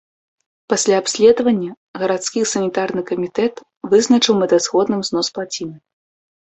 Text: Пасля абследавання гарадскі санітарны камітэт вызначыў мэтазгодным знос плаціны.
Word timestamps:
Пасля 0.71 0.95
абследавання 1.01 1.75
гарадскі 2.05 2.43
санітарны 2.53 3.01
камітэт 3.11 3.55
вызначыў 3.95 4.33
мэтазгодным 4.43 5.01
знос 5.15 5.27
плаціны. 5.41 5.75